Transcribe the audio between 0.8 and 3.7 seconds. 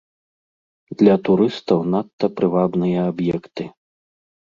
Для турыстаў надта прывабныя аб'екты.